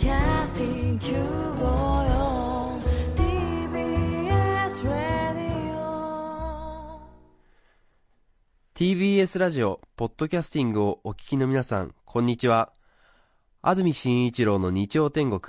[0.00, 2.80] Podcasting 954
[3.14, 5.76] TBS Radio
[8.74, 12.72] TBS ラジオ、ポッドキャスティングをお聞きの皆さん、こんにちは。
[13.60, 15.42] 安住紳一郎の日曜天国、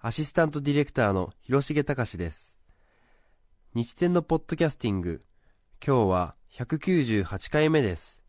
[0.00, 2.58] アシスタントディレクターの広重隆です。
[3.74, 5.24] 日天のポッドキャスティング、
[5.82, 8.20] 今日は198回目です。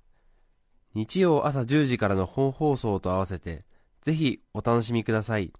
[0.93, 3.65] 日曜朝10時からの本放送と合わせて、
[4.01, 5.53] ぜひお楽しみください。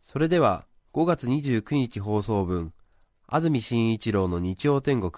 [0.00, 2.72] それでは、5月29日放送分、
[3.26, 5.12] 安住紳一郎の日曜天国、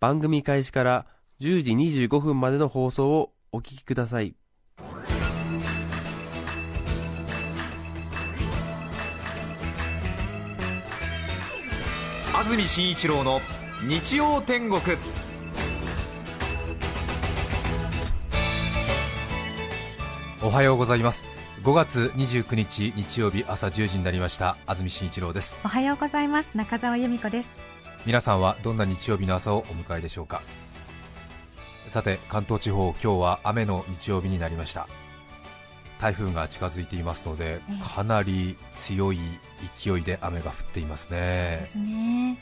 [0.00, 1.06] 番組開始から
[1.40, 1.72] 10時
[2.06, 4.34] 25分までの放送をお聞きください。
[12.34, 13.40] 安住紳一郎の
[13.86, 14.80] 日曜天国
[20.44, 21.22] おはようございます。
[21.62, 24.56] 5月29日日曜日朝10時になりました。
[24.66, 25.54] 安住紳一郎です。
[25.64, 26.50] おはようございます。
[26.56, 27.50] 中澤由美子です。
[28.04, 30.42] 皆さんはどんな日曜日の朝をお迎えでしょうか。
[31.90, 34.88] さて関東地方今日は雨の日曜日になりました。
[36.00, 37.94] 台風が近づいていますのでええ。
[37.94, 39.20] かなり強い
[39.76, 41.58] 勢いで雨が降っていますね。
[41.60, 42.36] ですね。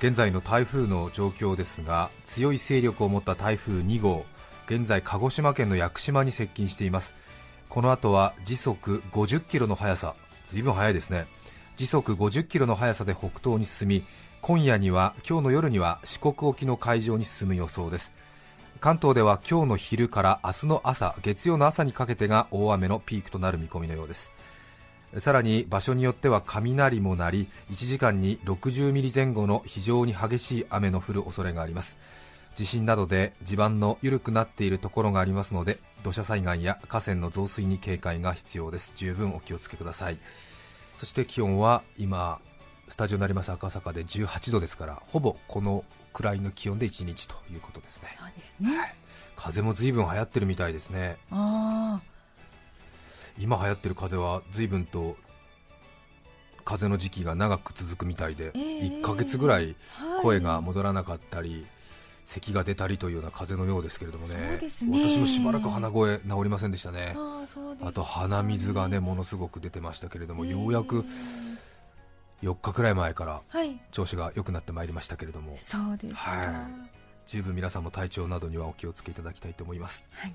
[0.00, 4.26] 現在の台風の状況ですが強い勢力を持った台風2号
[4.66, 7.14] 現在鹿児島県の屋久島に接近しています。
[7.68, 10.16] この後は時速50キロの速さ。
[10.48, 11.26] ずいぶん速いですね。
[11.76, 14.04] 時速50キロの速さで北東に進み
[14.40, 18.10] 今夜には今日の夜には四国沖の海上に進む予想です。
[18.80, 24.32] 関東では今日の昼から明日の朝月曜の朝にかけてが大雨のピークとなる見込みのようです。
[25.18, 31.96] さらに場所によっては雷も鳴り1時間に60ミリ前後の非常に激しい雨の降る恐れがあります。
[32.56, 38.92] 地震などで地盤の緩くなっているところがありますので土砂災害や河川の増水に警戒が必要です。
[38.96, 40.18] 十分お気をつけください。
[40.96, 42.40] そして気温は今
[42.88, 45.84] スタジオになります赤坂で18度ですからほぼこの
[46.14, 48.08] くらいの気温で1日ということですね。
[48.18, 48.94] そうですね、
[49.36, 51.18] 風も随分流行ってるみたいですね。
[51.30, 52.00] あ
[53.38, 55.18] 今流行ってる風は随分と
[56.64, 61.66] 風の時期が長く続くみたいで、ええ1ヶ月ぐらいあ声が戻らなかったり、
[62.26, 64.34] 咳が出たりというような風邪のようですけれどもね。
[64.34, 67.14] ね私もしばらく鼻声治りませんでしたね。
[67.16, 71.04] ああそうですあと鼻水がねものすごく出てましたけれども、ええようやく
[72.42, 73.80] 4日くらい前からはい。
[73.92, 75.56] 調子が良くなってまいりましたけれども。
[75.56, 76.20] そうですか。
[76.20, 76.90] はい。
[77.26, 80.04] 十分皆さんも体調などにはお気をつけいただきたいと思います。
[80.10, 80.34] はい。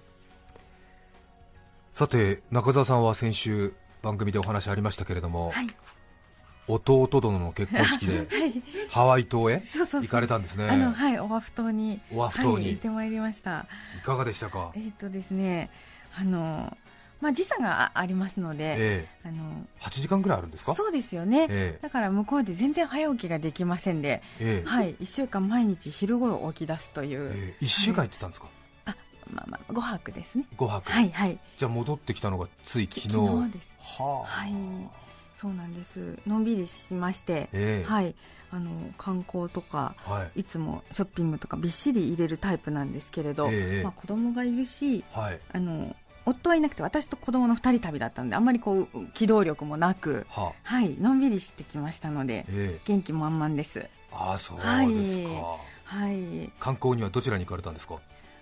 [1.91, 5.68] さて中澤さんは先週番組でお話ありましたけれども、はい
[6.74, 8.64] 弟殿の結婚式で はい。
[8.90, 10.02] ハワイ島へそうそうそう。
[10.04, 10.68] 行かれたんですね。
[10.70, 12.00] あのはいオアフ島に。
[12.14, 12.54] オアフ島に。
[12.56, 13.66] はい、行ってまいりました。
[13.98, 14.72] いかがでしたか？
[14.76, 15.70] えっ、とですね
[16.18, 16.76] あの
[17.22, 20.74] まあ時差があありますので、えあのえ8時間くらいあるんですか？
[20.74, 21.80] そうですよね、ええ。
[21.82, 24.68] だから向こうで全然早起きができませんで、ええ。
[24.68, 27.64] はい、1週間毎日昼頃起き出すという、ええ。
[27.64, 28.48] 1週間行ってたんですか、
[28.86, 28.96] あ
[29.32, 30.46] まあまあ5泊ですね。
[30.58, 31.38] 5泊、はいはい。
[31.58, 33.09] じゃあ戻ってきたのがつい昨日。
[33.12, 33.72] 昨日です。
[34.02, 34.53] はあ、はい
[35.41, 36.19] そうなんです。
[36.28, 37.90] のんびりしまして、ええ。
[37.90, 38.13] はい。
[38.52, 40.41] あの観光とかはい。
[40.41, 45.40] いつもショッピングとかびっしり入れるタイプなんですけれど、ええまあ、子供がいるしはい。
[45.52, 45.96] あの
[46.28, 50.75] 夫はいなくて私と子供の2人旅だったんであんまりこう機動力もなく、はあ。
[50.75, 52.81] はい、のんびりしてきましたのでええ。
[52.85, 55.29] 元気満々です、ああそうですか、
[55.85, 56.12] はい。
[56.12, 57.96] はい、観光にはどちらに行かれたんですか？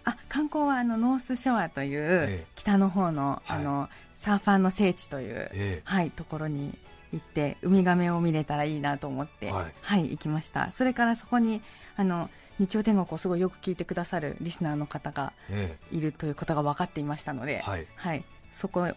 [0.03, 2.47] あ観光はあのノースショアという、ええ。
[2.55, 3.59] 北の方の,、はい。
[3.59, 5.81] あのサーファーの聖地という、ええ。
[5.85, 6.77] はい、ところに
[7.12, 10.72] 行ってウミガメを見れたらいいなと思って、ははいい行きました。
[10.72, 11.62] それからそこに
[11.96, 18.24] あの日曜天国をすごいよく聞いてくださるリスナーの方がえいるということが分かっていましたので、えはい。
[18.52, 18.88] そこ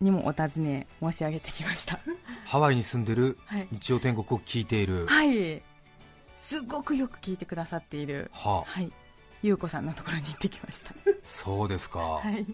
[0.00, 1.98] にもお尋ね申し上げてきました。
[2.46, 5.62] ハワイに住んでるはい、日曜天国を聞いている、はい、
[6.36, 8.90] すごくよく聞いてくださっているはあ、はい。
[9.42, 10.94] 優子さんのところに行ってきました。
[11.22, 12.46] そうですか、はい。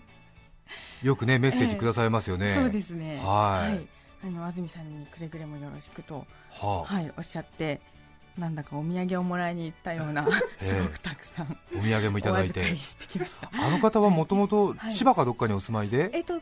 [1.03, 3.21] よくねメッセージくださいますよね、そうですね。
[3.25, 6.95] はいあの安住さんにくれぐれもよろしくと、はあ。
[6.95, 7.81] はい、おっしゃって
[8.37, 10.27] なんだかお土産をもらいに行ったような
[10.61, 10.69] ええ。
[10.69, 12.61] すごくたくさんお土産もいただいて。
[12.61, 13.51] お預かりしてきました。
[13.53, 14.95] あの方はもともとはい。
[14.95, 16.41] 千葉かどっかにお住まいで、えっと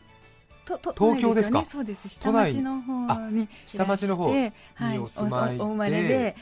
[0.97, 1.61] 東京ですか？
[1.61, 1.67] ね。
[1.69, 2.09] そうです。
[2.09, 5.63] 下町の方に下町の方にはい、お住まいで。
[5.63, 6.35] おお生まれで、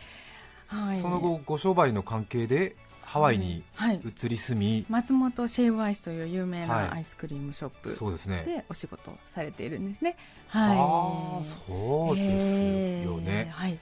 [0.68, 2.76] はい、その後ご商売の関係で
[3.06, 6.68] ハワイにはい、移り住み、松本シェイブアイスという有名はい。
[6.68, 8.44] なアイスクリームショップそうですね。
[8.46, 10.18] でお仕事をされているんですね。
[10.48, 12.22] はあそうで
[13.04, 13.80] すよね、えーはい、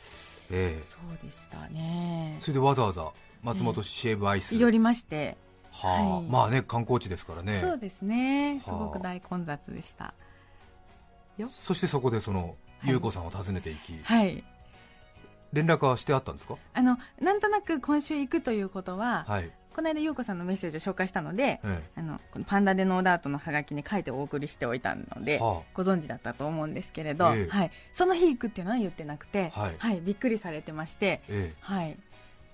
[0.52, 0.82] ええ。
[0.82, 2.38] そうでしたね。
[2.42, 3.12] それでわざわざ
[3.42, 5.38] 松本シェーブアイス、寄りまして、
[5.72, 6.26] はあはい。
[6.26, 7.60] まあね観光地ですからね。
[7.60, 8.62] そうですね。
[8.64, 8.80] すはあ。
[8.80, 10.14] ごく大混雑でした、
[11.38, 11.50] よ。
[11.52, 12.92] そしてそこでそのはい。
[12.92, 14.44] 優子さんを訪ねていき、はい
[15.54, 16.58] 連絡はしてあったんですか？
[16.74, 27.48] あのなんとなく今週行くということは、はい、この間優子さんのメッセージを紹介したので、えあのこのパンダでノーダートのハガキに書いてお送りしておいたので、はご存知だったと思うんですけれど、ええ。
[27.50, 30.02] はい、その日行くっていうのは言ってなくて、はい。
[30.02, 31.56] びっくりされてまして、ええ。
[31.62, 31.98] はい、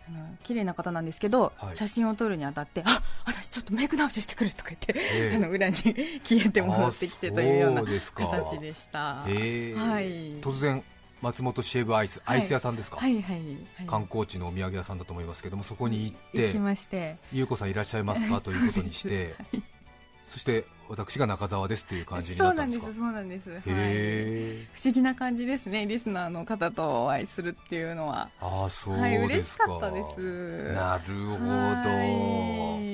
[0.08, 1.78] あの綺麗な方なんですけど、はい。
[1.78, 5.36] 写真を撮るにあたってあ私ちょっとメイク直ししてくるとか言って、ええ。
[5.38, 9.24] あの裏に消えて戻ってきてというような形でした。
[9.28, 9.74] ええ。
[9.76, 10.06] はい。
[10.42, 10.84] 突然
[11.22, 13.36] 松本シェーブアイス、アイス屋さんですか、はいはい、
[13.76, 17.18] はい、観光地のお土産屋さんだと思いますけどもそこに行って行きまして。
[17.34, 18.40] 優子さんいらっしゃいますか？
[18.42, 19.36] ということにして、
[20.30, 22.88] そして私が中澤ですという感じになったんですか？
[22.94, 28.30] そうなんですそうなんです、はい、不思議な感じですねリスナーの方とお会いするっていうのは。
[28.40, 30.74] ああそうはい嬉しですか,、かったです。
[30.74, 32.89] なるほど、はい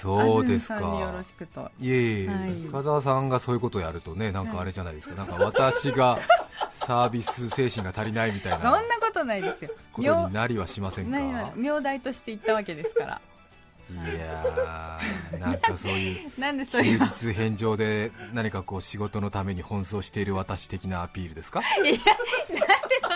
[0.00, 1.70] そうです安住さんによかろしくと。
[1.80, 2.52] いえいえ、はい。
[2.68, 6.18] 深澤さんがそういうことをやるとねなんかあれじゃないですか、なんか私が
[6.70, 9.70] サービス精神が足りないみたいそんななことないですよ。
[9.92, 11.52] ことになりはしませんか？
[11.54, 13.20] 名代として行ったわけですから。
[13.90, 16.30] いやーなんか そういう
[17.00, 21.60] 休日返上で何かこう仕事のために奔走している私的なアピールですか。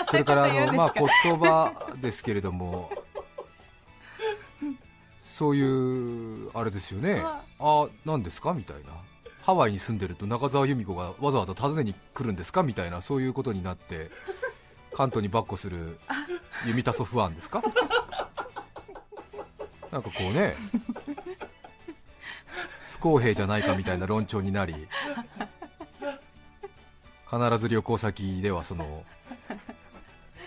[0.09, 1.07] それからあの、まあ、言
[1.39, 2.91] 葉ですけれども
[5.37, 7.21] そういうあれですよね。
[7.25, 7.43] あ。
[7.59, 8.53] あ何ですか？
[8.55, 8.93] みたいな。
[9.43, 12.63] ハワイに住んでると中澤由美子がわざわざ訪ねに来るんですか？
[12.63, 14.11] みたいなそういうことになって
[14.95, 15.99] 関東に跋扈する
[16.67, 17.63] ユミタソファンですか？
[19.91, 20.57] なんかこうね
[22.89, 24.75] 不公平じゃないかみたいな論調になり
[27.31, 29.05] 必ず旅行先ではその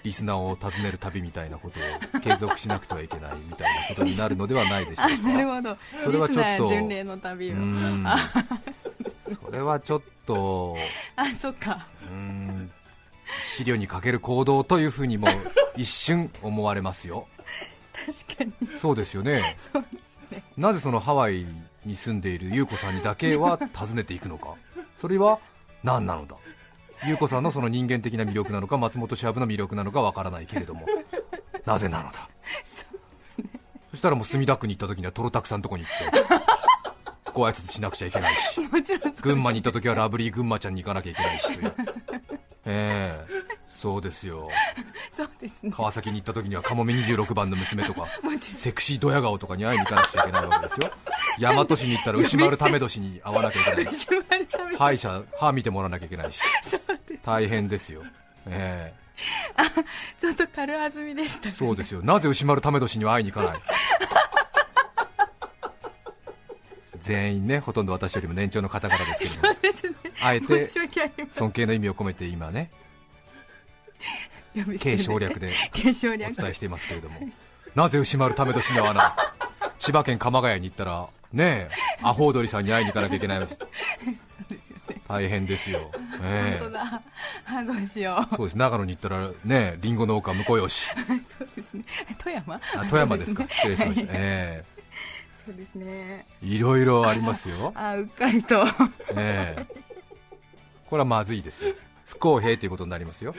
[0.07, 1.79] リスナーを訪ねる旅みたいなこと
[2.17, 5.17] を継続しなくてはいけないみたいなことになるのではないでしょあうか。
[5.17, 5.77] なるほど。
[6.01, 7.55] それはちょっと巡礼の旅を。
[9.45, 10.75] それはちょっと
[11.17, 11.87] あそっか。
[12.09, 12.71] うーん。
[13.57, 15.27] 資料にかける行動というふうにも
[15.75, 17.27] 一瞬思われますよ。
[18.29, 18.77] 確かに。
[18.79, 19.57] そうですよね。
[19.73, 20.43] そうですね。
[20.55, 21.45] なぜそのハワイ
[21.85, 24.53] に住んでいる優子さんにだけは訪ねていくのか。
[25.01, 25.39] それは
[25.83, 26.37] 何なのだ？
[27.05, 30.85] 優子さんのその人間的な魅力なのか松本シャブの魅力なのかわからないけれども。
[31.65, 32.29] なぜなのだ？
[33.91, 36.19] そしたらもう墨田区に行った時にはトロタクさんのとこに行って
[37.33, 38.59] ご挨拶しなくちゃいけないし
[39.21, 41.73] 群馬に行った時はラブリー群馬ちゃんに行かなきゃいけないしという。
[42.65, 44.49] ええそうですよ。
[45.15, 45.71] そうですね。
[45.71, 48.07] 川崎に行った時にはカモメ26番の娘とか
[48.41, 50.91] セクシードヤ顔とかに会いに行かなくちゃいけないわけですよ。
[51.39, 53.95] 大和市に行ったら牛丸為年に会わなきゃいけない
[54.77, 56.39] 歯医者歯見てもらわなきゃいけないし
[57.27, 58.03] 大変ですよ。
[58.45, 58.93] え
[60.21, 62.01] ちょっと軽はずみでしたえそうですよ。
[62.01, 63.59] なぜ牛丸為年には会いに行かない？
[66.99, 69.55] 全員ねほとんど私よりも年長の方々ですけども。
[70.23, 70.67] あえて
[71.31, 72.71] 尊敬の意味を込めて今ね。
[74.81, 76.35] 軽省略でお略。
[76.37, 77.19] 伝えしていますけれども。
[77.75, 79.71] なぜ牛丸為年に会わない？
[79.79, 83.67] 千葉県鎌ヶ谷に行ったらねえアホウドリさんに会いに行かなきゃいけない ですよ
[84.89, 85.01] ね。
[85.07, 85.91] 大変ですよ、
[86.23, 86.59] ええ。
[86.59, 87.01] 本当だ。
[87.45, 88.35] あどうしよう。
[88.35, 88.57] そうです。
[88.57, 90.89] 長野に行ったらねえリンゴ農家婿養し。
[91.37, 91.83] そうですね。
[92.17, 92.55] 富山？
[92.55, 93.43] あ富山ですか。
[93.49, 94.21] そう失礼しました、はい。
[94.21, 94.63] え
[95.45, 95.85] そうですね。
[95.87, 98.65] えいろいろありますよ、あうっかりと。
[99.15, 99.65] ええ。
[100.87, 101.73] これはまずいですよ。
[102.05, 103.35] 不公平ということになりますよ。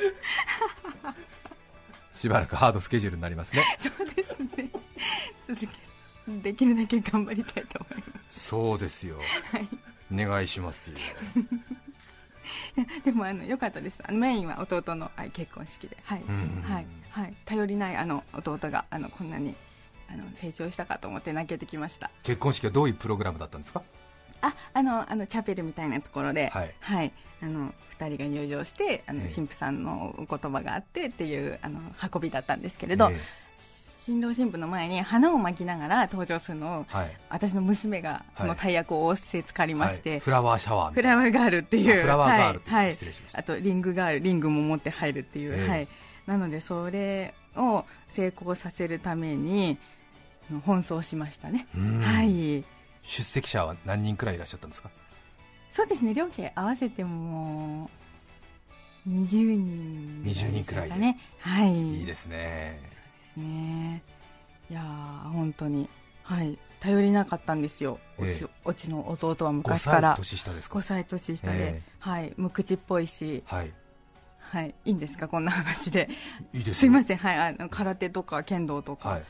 [2.14, 3.62] しばらくハードスケジュールになりますね。
[3.78, 4.70] そうですね。
[5.47, 5.68] 続け
[6.42, 8.40] できるだけ頑張りたいと思います。
[8.40, 9.16] そうですよ、
[10.12, 10.97] お願いしますよ
[13.04, 14.00] でもあの良かったです。
[14.06, 16.20] あのメインは弟のはい結婚式で、はい。
[16.20, 16.87] んはい。
[17.11, 19.54] はい、頼りないあの弟があのこんなに
[20.11, 22.11] あの成長したかと思って泣けてきました。
[22.23, 23.82] 結婚式はどういうプログラムだったんですか？
[24.40, 27.12] ああのあのチャペルみたいなところで、はい。
[27.42, 29.35] あの2人が入場してあのええ。
[29.35, 31.80] 神父さんのお言葉があってっていうあの
[32.12, 33.20] 運びだったんですけれど、え
[34.08, 37.16] 新郎新婦の前に花を巻きながら登場するのをえはい。
[37.28, 40.20] 私の娘がその大役を仰せつかりまして、はい。
[40.20, 41.98] フラワーシャワーみフラワーガールっていう。
[41.98, 42.92] あフラワーガールはいはい。
[42.94, 43.38] 失礼しました。
[43.40, 45.68] あとリングガールリングも持って入るっていう、ええ。
[45.68, 45.88] はい、
[46.26, 49.76] なのでそれを成功させるために
[50.66, 52.00] 奔走しましたね、うん。
[52.00, 52.64] はい。
[53.02, 54.88] 出席者は何人くらいいらっしゃったんですか？
[55.70, 56.14] そうですね。
[56.14, 57.90] 両家合わせても
[59.06, 60.22] 20人。
[60.22, 61.98] ぐらい20人くらいではい。
[61.98, 62.96] いいですね
[63.38, 64.02] ね。
[64.71, 65.88] いやー本当に。
[66.23, 66.59] はい。
[66.80, 68.47] 頼りなかったんですよ、ええ。
[68.64, 70.11] うちの弟は5昔から。
[70.16, 72.33] 歳年下ですか？5歳年下で、えはい。
[72.37, 73.42] 無口っぽいし。
[73.47, 73.73] はい。
[74.38, 74.75] はい。
[74.85, 75.26] いいんですか？
[75.28, 76.09] こんな話で。
[76.52, 77.16] いいですすいません。
[77.16, 77.38] はい。
[77.38, 79.25] あの空手とか剣道とか、はい。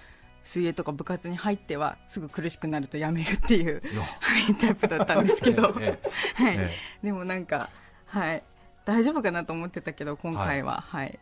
[0.45, 5.99] 水泳とか部活に入ってはすぐ苦しくなるとやめるっていう、いやはい、タイプだったんですけど、 え
[6.35, 6.57] はい。
[6.59, 6.71] え
[7.03, 7.69] でもなんか、
[8.07, 8.43] はい、
[8.87, 11.19] 大丈夫かなと思ってたけど今回は、はい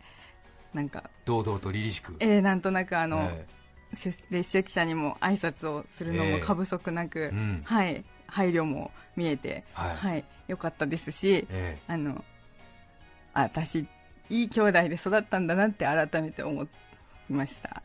[0.74, 3.46] なんか、堂々と凛々しく、えーなんとなくあの、え
[3.94, 6.32] 出列席者にも挨拶をするのええ。
[6.38, 7.62] も過不足なく、うん。
[7.64, 9.96] はい、配慮も見えて、はい。
[9.96, 12.24] はい、よかったですし、えあの
[13.32, 13.86] あ私
[14.28, 16.68] いい兄弟で育ったんだなって改めて思い
[17.30, 17.82] ました。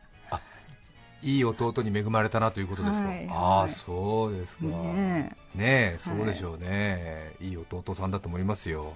[1.24, 3.70] いい弟に恵まれたなということですか、はいああはい。
[3.70, 4.64] そうですか。
[4.64, 8.94] ねねえそうでしょうね、い、い弟さんだと思いますよ。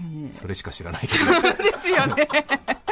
[0.00, 1.40] えそれしか知らないけど。
[1.62, 2.26] ですよね。
[2.28, 2.83] は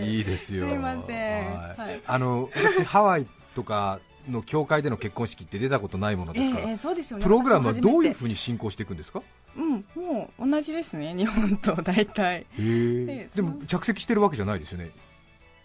[0.00, 0.16] い。
[0.16, 0.68] いいですよ。
[0.68, 1.46] すいません。
[1.46, 1.80] はい。
[1.80, 2.00] はい。
[2.06, 7.22] あの私ハワイとかの教会での結婚式って出たことないものですから、ええそうですよね。
[7.22, 9.22] プログラムはどういうふうに進行していくんですか？
[9.56, 12.40] うんもう同じですね日本と大体。
[12.40, 13.06] へえ。
[13.06, 14.90] ででも着席してるわけじゃないですよね。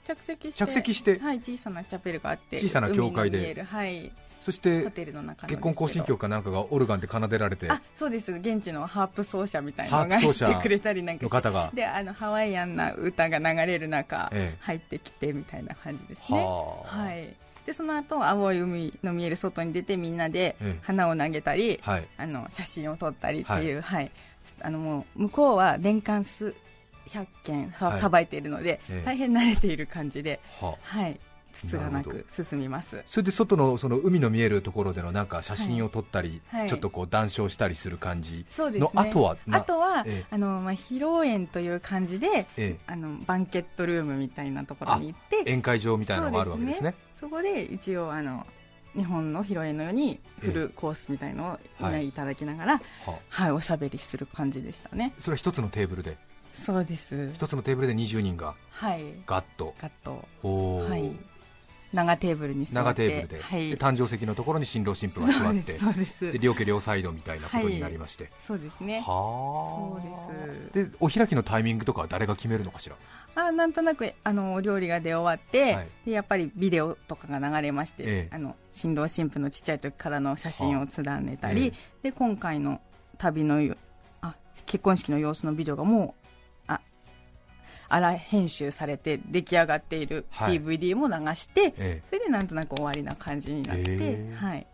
[0.05, 1.17] 着席して着席して。
[1.19, 3.37] はい小さなチャペルがあって小さな教会で。
[3.37, 3.63] 海の見える。
[3.63, 4.11] はい
[4.43, 7.71] そして結婚行進曲かなんかがオルガンで奏でられて。
[7.71, 8.33] あそうです。
[8.33, 11.71] 現地のハープ奏者みたいなのがしてくれたりなんか方が。
[11.73, 14.57] であのハワイアンな歌が流れる中、ええ。
[14.59, 16.39] 入ってきてみたいな感じですね。
[16.39, 17.03] はあ。
[17.03, 17.33] はい。
[17.65, 20.79] でその後青い海の見える外に出てみんなでええ。
[20.81, 22.07] 花を投げたり、はい。
[22.17, 24.11] あの写真を撮ったりっていう、はい。
[24.61, 26.53] あのもう向こうは年間数
[27.07, 28.23] 百件さはい。
[28.25, 29.05] いているので、ええ。
[29.05, 30.99] 大変慣れている感じで、はあ。
[30.99, 31.17] はい、
[31.53, 33.01] つつがなく進みます。
[33.05, 36.69] それで外のその海の見えるところでのなんか写真を撮ったり、はい。
[36.69, 40.25] ちょっとこう談笑したりする感じの後はなあとは、ええ。
[40.29, 46.95] あのまあ、披露宴という感じでえあのバンケットルームみたいなところに行ってえ宴会場みたいなのがあるわけですね。
[47.15, 48.45] そこで一応あの
[48.95, 55.13] 日本の披露宴のようにフルコースみたいのをみんなにいただきながら、はあはい、おしゃべりする感じでしたね。
[55.19, 56.17] それは一つのテーブルで。
[56.53, 57.31] そうです。
[57.33, 59.03] 一つのテーブルで20人がはい。
[59.25, 59.73] ガッと。
[59.81, 60.23] ガッと。
[60.89, 61.11] はい
[61.93, 63.69] 長テーブルに座って長テーブルで,、はい。
[63.69, 66.31] で誕生石のところに新郎新婦が座そうですってそうです。
[66.33, 68.99] で両家両サイドみたいなことになりまして、そうですね。
[68.99, 70.91] はそうです。
[70.91, 72.95] でお開きのタイミングとかは誰が決めるのかしら？
[73.35, 75.87] あなんとなくあのお料理が出終わって、はい。
[76.05, 78.35] でやっぱりビデオとかが流れまして、ええ。
[78.35, 81.73] あの新郎新婦のちっちゃい時からの写真をつだねたり、え
[82.03, 82.81] で今回の
[83.17, 83.75] 旅のよ
[84.21, 84.35] あ
[84.65, 86.22] 結婚式の様子のビデオがもうあ
[87.89, 90.59] 荒編集されて出来上がっているはい。
[90.59, 92.03] DVD も流して、ええ。
[92.07, 94.35] それでなんとなく終わりな感じになって、へえ。
[94.35, 94.67] はい、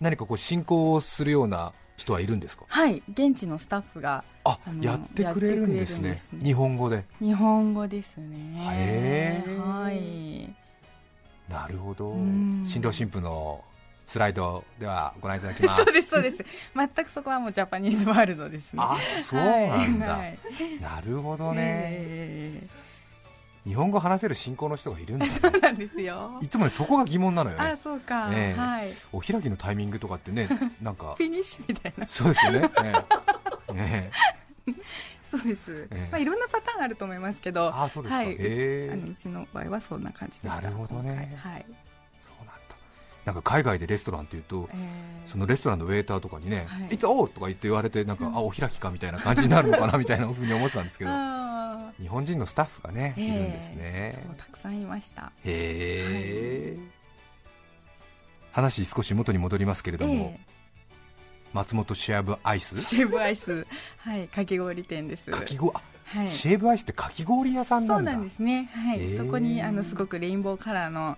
[0.00, 2.64] 何かこう進行をするような人はいるんですか？
[2.68, 6.20] はい、現地のスタッフがあやってくれるんですね。
[6.32, 6.44] ね。
[6.44, 7.04] 日本語で。
[7.20, 8.56] 日本語ですね。
[8.72, 9.58] へえ。
[9.58, 10.54] はい。
[11.48, 12.14] なるほど。
[12.14, 12.64] ん。
[12.66, 13.64] 新郎新婦の
[14.06, 15.82] スライドではご覧いただきます。
[15.84, 16.44] そうですそうです。
[16.74, 18.82] 全くそこはもうジャパニーズワールドですね。
[18.82, 20.38] あそうなんだ、はいはい。
[20.80, 22.86] なるほどね、ええ
[23.66, 26.38] 日本語話せる信仰の人がいるんですねそうなんですよ。
[26.40, 28.58] いつもねそこが疑問なのよあねそうか、ええ。
[28.58, 28.88] はい。
[29.12, 30.48] お開きのタイミングとかってね
[30.80, 31.14] なんか。
[31.18, 32.06] フィニッシュみたいな。
[32.08, 32.92] そうですよね、え
[33.74, 33.74] え。
[33.74, 34.10] え
[34.68, 34.72] え。
[35.32, 36.08] そうです、ええ。
[36.12, 38.30] まあ、いろんなパターンあると思いますけどあそうですか、はい。
[38.30, 38.90] へえ。
[38.92, 41.36] あのうちの場合はそんな感じでしたなるほどね。
[41.42, 41.66] はい、
[43.26, 53.22] なんか海外でレストランっていうとええそのレストランのウェイターとかにねはい「いつおう!」とか言って言われてなんかあお開きかみたいな感じになるのかなみたいなふうに思ってたんですけどあ 日本人のスタッフがねー。
[53.24, 53.82] いるんですえね。
[53.84, 55.32] えそうたくさんいました。
[55.44, 56.78] へえ
[58.52, 60.46] 話少し元に戻りますけれどもえ
[61.52, 62.76] 松本シェアブアイス？
[62.78, 63.66] えシェーブアイス。
[63.98, 65.30] はいかき氷店です。
[65.30, 66.28] かき氷あはい。
[66.30, 68.12] シェーブアイスってかき氷屋さんなんだ。
[68.12, 69.00] そうなんですね、はい。
[69.00, 69.16] へー。
[69.16, 71.16] そこにあのすごくレインボーカラーの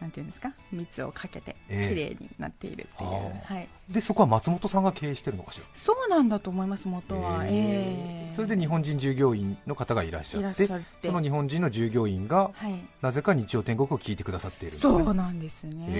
[0.00, 0.52] なんていうんですか？
[0.72, 1.88] 蜜をかけてええ。
[1.88, 5.66] 綺麗になっているっていう、はあはい、でそこは松本さんが経営してるのかしら？
[5.74, 8.32] そうなんだと思います元は、へええ。
[8.34, 10.74] それで日本人従業員の方がいらっしゃってそ
[11.12, 12.80] の日本人の従業員がはい。
[13.02, 15.86] なぜか日曜天国を聞いてくださっているそうなんですね。
[15.88, 15.90] へ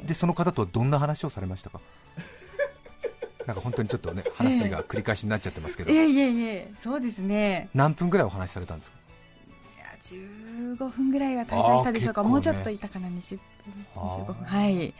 [0.02, 0.06] え。
[0.06, 1.80] でその方とはどんな話をされましたか？
[3.46, 6.72] なんか本当にちょっとね話が繰り返しになっちゃってますけど、いえいえいえ。
[6.80, 7.68] そうですね。
[7.74, 8.96] 何分ぐらいお話しされたんですか？
[10.04, 12.28] 15分ぐらいは滞在したでしょうか、ね。
[12.28, 14.34] もうちょっといたかな20分25分。
[14.44, 14.94] はい。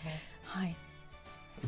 [0.44, 0.76] はい。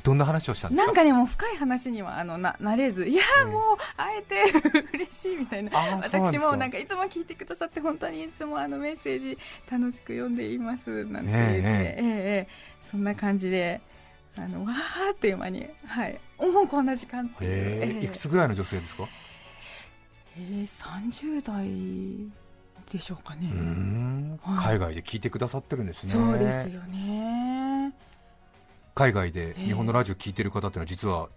[0.03, 0.87] どんな話をしたんですか？
[0.87, 3.45] なんかねもう深い話にはあのななれずいやええ。
[3.45, 4.43] もう会えて
[4.95, 5.71] 嬉しいみたいな。
[5.79, 9.39] 私もなんかいつも聞いてくださって本当にいつもあのメッセージ
[9.71, 11.63] 楽しく読んでいますなんて言って、ねええ。
[11.63, 12.49] えええ
[12.91, 13.81] そんな感じで
[14.37, 16.19] あのわーっていう間にはい。
[16.41, 18.05] もうこんな時間ってえええ。
[18.05, 19.09] いくつぐらいの女性ですか？
[20.37, 22.44] えー、30代
[22.91, 23.49] でしょうかね。
[24.43, 24.79] はい。
[24.79, 26.13] 海外で聞いてくださってるんですね。
[26.13, 27.93] そうですよね。
[28.95, 29.65] 海外でええ。
[29.65, 31.29] 日本のラジオ聞いてる方ってのは実は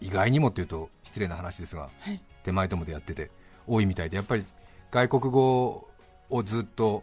[0.00, 2.20] 意外にもっていうと失礼な話ですがはい。
[2.42, 3.30] 手前ともでやってて
[3.66, 4.44] 多いみたいでやっぱり
[4.90, 5.88] 外国語
[6.30, 7.02] をずっと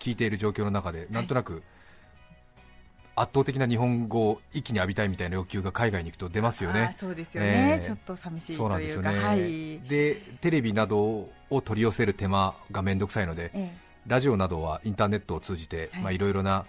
[0.00, 1.62] 聞いている状況の中で、なんとなく
[3.16, 6.98] 圧倒的な日本語を一気に浴びたいみたいな欲求が海外に行くと出ますよあねー。
[6.98, 13.76] そうですよね、えーちょっと寂しいそうなんというか、ですよね、はい、でテレビなどを取り寄せる手間がめんどくさいので、え
[14.06, 16.02] ラジオなどはインターネットを通じて、はい。
[16.02, 16.64] まあいろいろな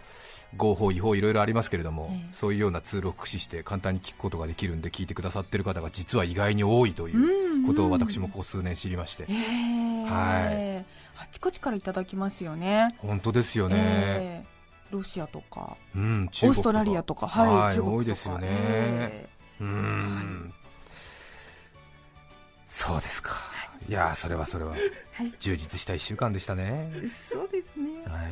[0.58, 2.34] 合法、違法、いろいろありますけれども、ええ。
[2.34, 9.26] そういうようなツールを駆使して簡単に聞くことができるんで、聞いてくださっている方が実は意外に多いということを私もここ数年知りまして。
[9.30, 10.06] え、え。
[10.06, 10.84] は
[11.24, 14.61] あちこちからいただきますよね、本当ですよね、ええ
[14.92, 17.90] ロシアとか、うん、中国オーストラリアとか、はい、中国とか。
[17.98, 19.30] 多いですよね、え
[19.60, 20.54] うーん、
[22.68, 23.32] そうですか、
[23.88, 23.92] い。
[23.92, 24.72] やーそれはそれは。
[24.72, 24.78] は
[25.24, 25.34] い。
[25.40, 26.92] 充実した1週間でしたね。
[26.94, 28.32] えそうですね、はい。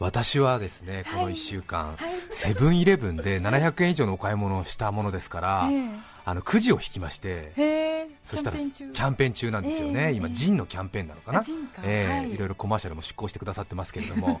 [0.00, 2.14] 私はですねこの1週間、はい。
[2.30, 5.88] セブンイレブンで700円以上のお買い物をしたものですから、え
[6.26, 9.50] あのくじを引きまして、そしたらキャンペーン中。
[9.50, 10.12] なんですよね、ええ。
[10.12, 11.44] 今、ジンのキャンペーンなのかな、
[11.82, 12.32] ええはい。
[12.32, 14.40] いろいろコマーシャルも出稿してくださってますけれども、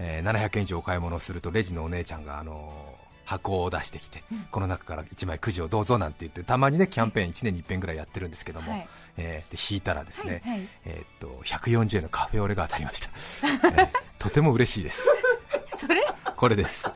[0.00, 8.88] えー700円以上お買い物をすると、レジのお姉ちゃんが、あのー箱を出してきて、この中から1枚くじをどうぞなんて言って、たまにねキャンペーン1年に1遍ぐらいやってるんですけども、はい。
[9.18, 10.68] えーで引いたらですね、はいはい。
[10.86, 13.10] えーっと140円のカフェオレが当たりました、
[13.68, 13.88] えー
[14.18, 15.02] とても嬉しいです。
[15.76, 16.02] それ？
[16.36, 16.90] これです、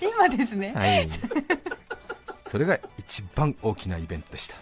[0.00, 1.08] え 今ですね、ーはい、
[2.46, 4.54] それが一番大きなイベントでした。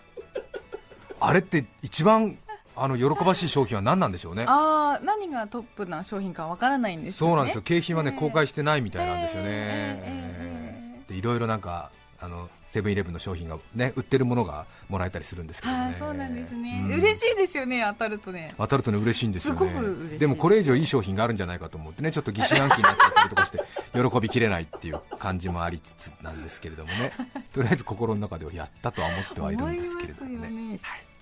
[1.20, 2.38] あれって一番
[2.76, 4.44] あの喜ばしい商品は何なんでしょうね。
[4.46, 7.30] ああ何がトップな商品かわからないんですよね。
[7.30, 7.62] そうなんですよ。
[7.62, 11.90] 景品はね、ええ公開してないみたいなんですよね、ええでいろいろなんか
[12.20, 15.84] あのセブンイレブンの商品がね売ってるものがもらえたりするんですけどね。
[15.84, 16.98] はいそうなんですね、うん。
[16.98, 18.54] 嬉しいですよね当たるとね。
[18.58, 20.12] 当たるとね嬉しいんですよすごく嬉しい。
[20.14, 23.60] ねでもこれ以上いい商品があるんじゃないかと思ってねちょっと疑心暗鬼になっちゃったりとかして
[23.92, 27.12] 喜びきれないっていう感じもありつつなんですけれどもね。
[27.52, 30.36] とりあえず心の中ではやったとは思ってはいるんですけれどもね。
[30.36, 31.13] 思いますよね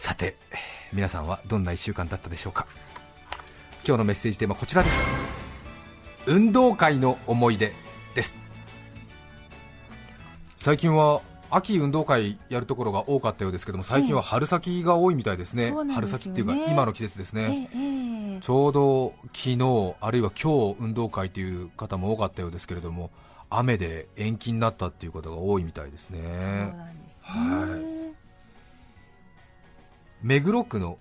[0.00, 0.34] さて
[0.94, 2.66] 皆さんはどんな1週間だったでしょうか？
[3.86, 5.02] 今日のメッセージテーマはこちらです。
[6.26, 7.74] 運動会の思い出
[8.14, 8.34] です。
[10.56, 11.20] 最近は
[11.50, 16.18] 秋運動会やるところが多かったようですけども最近は春先が多いみたいですね,、そうなんですよね。
[16.18, 18.40] 春先っていうか今の季節ですね、ええええ。
[18.40, 23.10] ちょうど昨日あるいは今日運動会という方も多かったようですけれども
[23.50, 26.20] 雨で延期になったっていう方が多いみたいですね。
[27.30, 27.99] そうなんですね
[30.22, 30.98] 目黒区の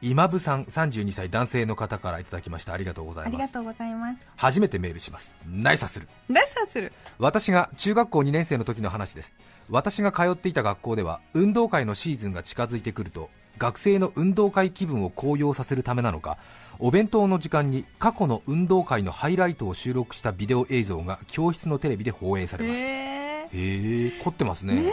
[0.00, 2.74] 今部さん32歳男性の方からいただきました。
[2.74, 3.34] ありがとうございます。
[3.34, 4.26] ありがとうございます。
[4.36, 5.30] 初めてメールします。
[5.46, 6.08] ナイサする。
[6.28, 6.92] ナイスする。
[7.18, 9.34] 私が中学校2年生の時の話です。
[9.70, 16.38] 私が通っていた学校では運動会のシーズンが近づいてくると学生の運動会気分を高揚させるためなのか
[16.78, 24.92] お弁当の時間に過去の運動会のハイライトを収録したビデオ映像が教室のテレビで放映されます、へええ凝ってますね。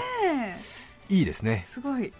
[1.09, 1.65] いいですね。
[1.69, 2.13] すごい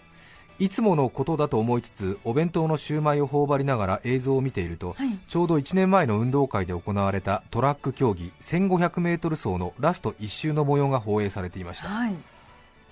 [0.62, 5.18] いつものことだと思いつつお弁当のシューマイを頬張りながら映像を見ていると、はい。
[5.26, 11.88] ちょうど1年前の運動会で行われたトラック競技 1500m 走のラスト1周の模様が放映されていました。
[11.88, 12.14] はい。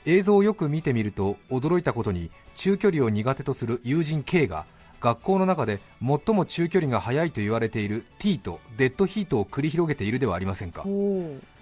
[0.05, 4.67] 映像をよく見てみると驚いたことに中距離を苦手とする友人 K が
[5.01, 10.85] 学校の中で最も中距離が速いと言われている T とデッドヒートを繰り広げているではありませんか。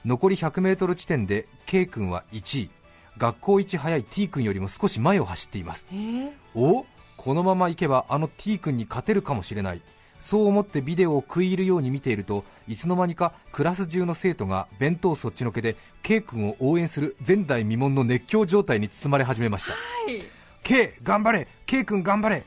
[0.07, 2.71] 残り 100m 地点で K 君は1位
[3.19, 5.87] 学校一速い T 君よりも少し前を走っています。
[5.93, 6.33] ええ。
[6.55, 9.83] おこのまま行けばあの T 君に勝てるかもしれない。
[10.21, 19.73] そう思ってビデオを食い入るように見ているといつの間にかクラス中の生徒が弁当そっちのけで K 君を応援する前代未聞の熱狂状態に包まれ始めました。
[19.73, 19.79] は
[20.11, 20.23] い。
[20.63, 22.45] K 頑張れ！K 君頑張れ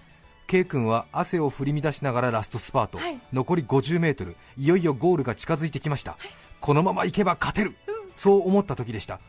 [0.48, 3.20] ！K 君は汗を振り乱しながらラストスパート、はい。
[3.32, 6.18] 残り 50m いよいよゴールが近づいてきました、
[6.60, 7.76] このまま行けば勝てる、
[8.16, 9.22] そう思った時でした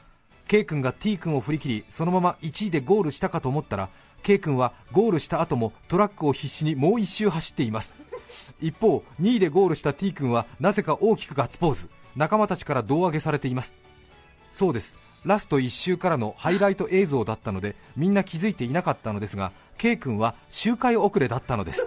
[0.49, 3.89] K 君が T 君を振り切りそのまま1位でゴールしたかと思ったら
[4.23, 7.93] K 君はゴールした後もトラックを必死にもう1周走っています。
[8.61, 11.89] 一方2位でゴールした T 君はなぜか大きくガッツポーズ。
[12.15, 13.75] 仲間たちから胴上げされています。
[14.51, 14.95] そうです。
[15.25, 21.87] ラスト1周からのハイライト映像だったのでみんな気づいていなかったのですが K 君は周回遅れだったのです。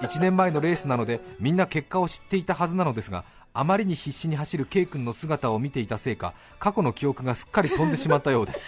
[0.00, 8.64] 1年前のレースなのでみんな結果を知っていたはずなのですがあまりに必死に走る K 君の姿を見ていたせいか過去の記憶がすっかり飛んでしまったようです。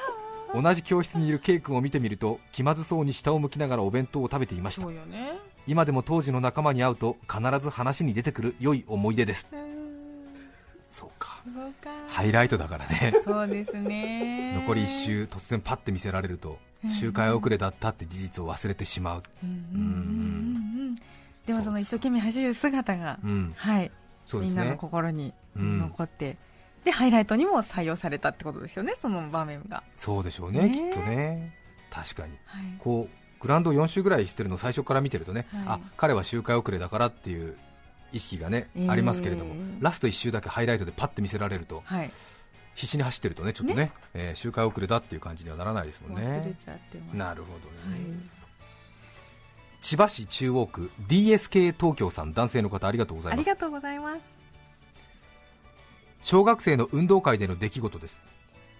[0.54, 4.86] 同じ教室にいる K 君を見てみると気まずそうに下を向きながらお弁当を食べていました。
[4.86, 5.38] ね。
[5.66, 9.48] 今でも当時の仲間に会うと必ず話に出てくる良い思い出です。
[10.90, 11.40] そうか。
[12.08, 13.14] ハイライトだからね。
[13.24, 14.54] そうですね。
[14.60, 16.58] 残り1周突然パッて見せられると
[16.90, 20.96] 周回遅れだったって事実を忘れてしまううん
[21.46, 23.52] でもその一生懸命走る姿が、うん。
[23.56, 23.90] はい、
[24.34, 26.36] みんなのね心にうん残って、
[26.84, 30.70] でハイライトにも採用されたってことですよねその場面が、そうでしょうねね。
[30.70, 31.56] きっとね。
[31.90, 32.32] 確かに。
[32.46, 35.62] はい、こうグラウンド4周ぐらいしてるのを最初から見てるとね、はい。
[35.66, 37.56] あ彼は周回遅れだからっていう
[38.12, 38.90] 意識がね、えー。
[38.90, 42.10] ありますけれども、ラスト1周だけハイライトでパッて見せられると、はい。
[42.74, 46.56] 必死に走ってるとね、ちょっとねえー周回遅れだっていう感じにはならないですもんね。
[47.12, 48.41] なるほどね、はい
[49.82, 53.48] 千葉市中央区 DSK 東京さん男性の方ありがとうございます。
[53.50, 54.20] ありがとうございます。
[56.20, 58.20] 小学生の運動会での出来事です。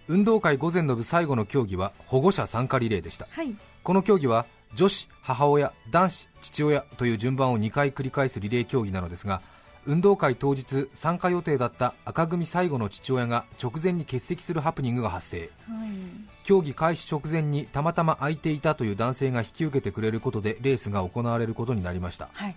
[0.07, 3.27] 運動会午前の部最後の競技は保護者参加リレーでした。
[3.31, 3.55] はい。
[3.83, 9.43] この競技は女子、母親、男子、父親という順番を2回繰り返すリレー競技なのですが
[9.85, 15.39] 運動会当日参加予定だった赤組最後の父親が直前に欠席するハプニングが発生。
[15.41, 15.49] はい。
[16.45, 22.29] 競技開始直前にたまたま空いていたという男性が引き受けてくれることでレースが行われることになりました。
[22.33, 22.57] はい。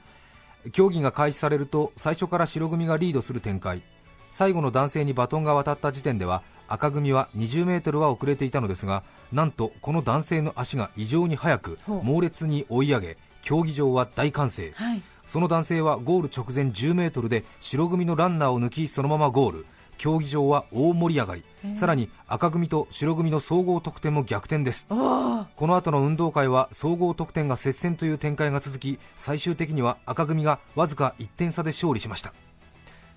[0.71, 3.81] 競技が開始されると最初から白組がリードする展開。
[4.29, 14.71] 最後の男性にバトンが渡った時点では赤組は 20m は遅れていたのですがなんとこの男性の足が異常に速く猛烈に追い上げ競技場は大歓声。
[14.71, 19.65] はいその男性はゴール直前 10m で白組のランナーを抜きそのままゴール。
[19.97, 21.43] 競技場は大盛り上がり。
[21.73, 24.85] さらに赤組と白組の総合得点も逆転です。
[24.88, 32.33] この後の運動会は総合得点が接戦という展開が続き最終的には赤組がわずか1点差で勝利しました。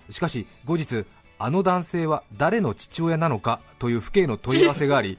[0.09, 1.05] しかし後日
[1.37, 5.17] あの男性は誰の父親なのかという父兄の問い合わせがあり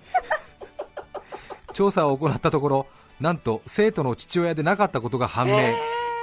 [1.72, 2.86] 調査を行ったところ
[3.20, 5.74] なんと生徒の父親でなかったことが判明、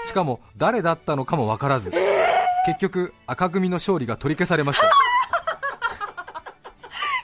[0.05, 1.91] しかも誰だったのかも分からず、
[2.65, 4.91] 結局赤組の勝利が取り消されました。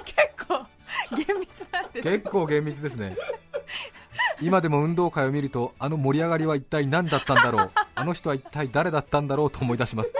[0.05, 0.65] 結構
[1.15, 3.15] 厳密なんです結構厳密ですね。
[4.41, 7.71] 今でも運動会を見るとあの盛り上がりは一体何だったんだろう。
[7.95, 10.13] あの人は一体誰だったんだろうと思い出します。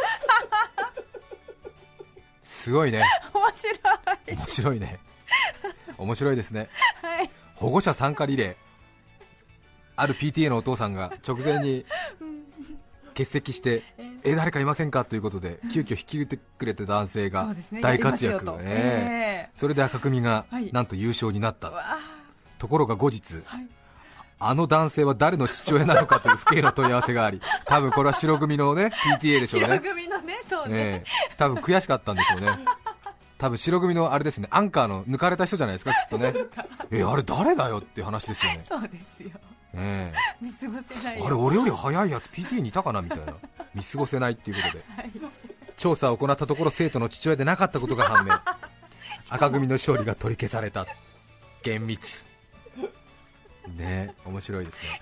[2.44, 3.04] すごいね。
[3.34, 4.38] 面白い。
[4.38, 5.00] 面白いね。
[5.98, 6.70] 面白いですね。
[7.02, 7.30] はい。
[7.56, 8.56] 保護者参加リレー。
[9.96, 11.86] ある PTA のお父さんが直前に
[13.14, 13.84] 欠席して
[14.24, 15.06] え誰かいませんか？
[15.06, 18.58] ということで急遽引き受けてくれた男性が大活躍やりますよと。
[18.58, 20.72] ねえそれで赤組がはい。
[20.72, 21.72] なんと優勝になった、
[22.58, 23.68] ところが後日、はい。
[24.40, 31.04] あの男性は誰の父親なのかという父兄の問い合わせがあり、 多分これは白組のね PTA でしょう白ね、組のねそうね。
[31.38, 32.50] 多分悔しかったんでしょうね、
[33.38, 34.48] 多分白組のあれですね。
[34.52, 36.34] アンカーの抜かれた人じゃないですか、きっとね、
[36.92, 39.30] えあれ誰だよっていう話ですよね、そうですよ
[39.74, 41.26] ねえ見過ごせないよ。
[41.26, 43.34] あれ、俺より早いやつ PTA にいたかなみたいな、
[43.74, 44.84] 見過ごせないっていうことで、
[45.78, 48.34] 調査を行ったところ、生徒の父親でなかったことが判明、
[49.30, 50.86] 赤組の勝利が取り消された、
[51.64, 52.26] 厳密、
[53.76, 55.00] ねえ面白いですね。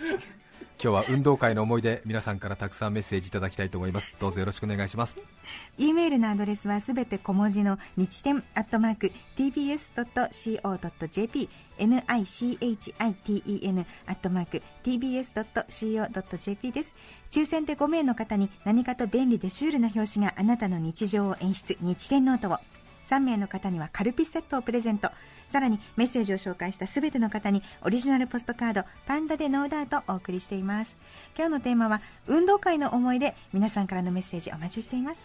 [0.83, 4.15] 今日は運動会の思い出皆さんからたくさんメッセージいただきたいと思います。
[4.17, 5.15] どうぞよろしくお願いします。
[5.77, 16.95] e メールのアドレスはすべて小文字の日天アットマーク tbs.co.jp nichiten アットマーク tbs.co.jp です。
[17.29, 22.57] 抽選で5名の方に何かと便利でシュールな表紙があなたの日常を演出日天ノートを。
[23.07, 25.11] 3名の方にはカルピスセットをプレゼント。
[25.51, 30.95] さらにメッセージを紹介したすべての方にオリジナルポストカードパンダでノーダウトをお送りしています。
[31.37, 35.21] 今日のテーマは運動会の思い出皆さんからのメッセージお待ちしています。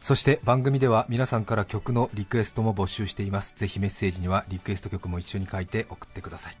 [0.00, 3.54] そして番組では皆さんから曲のリクエストも募集しています。
[3.56, 6.56] ぜひメッセージにはリクエスト曲も一緒に書いて送ってください。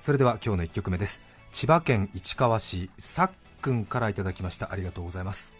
[0.00, 1.20] それでは今日の1曲目です。
[1.52, 3.30] 千葉県市川市さっ
[3.60, 4.72] くんからいただきました。
[4.72, 5.57] ありがとうございます。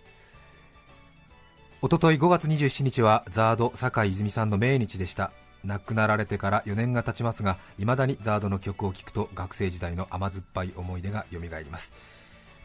[1.80, 5.30] おととい5月27日はザード坂井泉さんの命日でした。
[5.62, 11.92] 亡くなられてから4年が経ちますが未だにザードの曲を聴くと学生時代の甘酸っぱい思い出が蘇ります。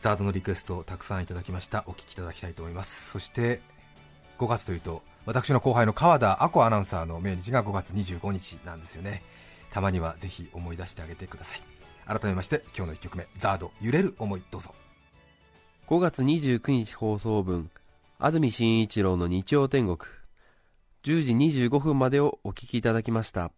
[0.01, 1.83] ザードのリクエストをたくさんいただきました。
[1.85, 3.11] お聴きいただきたいと思います。
[3.11, 3.61] そして
[4.39, 9.21] 5月というと私の後輩の川田亜子アナウンサーの命日が5月25日なんですよね。
[9.69, 11.61] たまにはぜひ思い出してあげてください。
[12.07, 14.73] 改めまして今日の1曲目ザード揺れる思いどうぞ。
[15.85, 17.69] 5月29日放送分
[18.19, 19.97] 安住紳一郎の日曜天国。
[21.03, 23.51] 10時25分までをお聞きいただきました。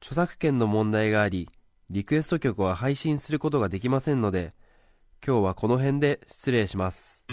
[0.00, 1.48] 著作権の問題があり
[1.90, 4.52] リクエスト曲は配信することができませんので
[5.24, 7.24] 今日はこの辺で失礼します。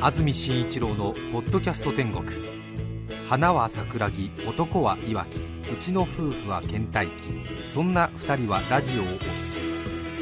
[0.00, 2.24] 安住紳一郎の「ポッドキャスト天国」
[3.28, 5.36] 花は桜木男はいわき
[5.70, 7.12] うちの夫婦は倦怠期。
[7.68, 9.06] そんな2人はラジオを。
[9.06, 9.18] 追う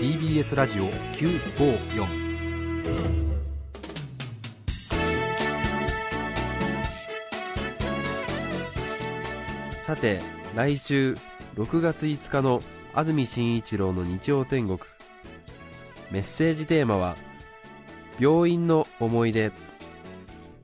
[0.00, 3.33] TBS ラジオ954
[9.86, 10.18] さて
[10.54, 11.14] 来週
[11.56, 12.62] 6月5日の
[12.94, 14.78] 安住紳一郎の日曜天国。
[16.10, 17.16] メッセージテーマは
[18.18, 19.52] 「病院の思い出」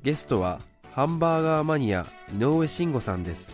[0.02, 0.58] ゲストは
[0.92, 3.52] ハンバーガーマニア井上慎吾さんです。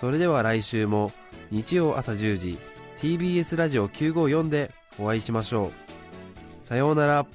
[0.00, 1.12] それでは来週も
[1.50, 2.58] 日曜朝10時
[3.02, 6.66] TBS ラジオ954でお会いしましょう。
[6.66, 7.26] さようなら。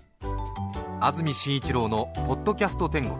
[1.02, 3.20] 安住紳一郎の「ポッドキャスト天国」